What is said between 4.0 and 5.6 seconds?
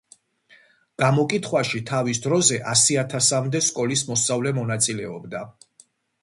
მოსწავლე მონაწილეობდა.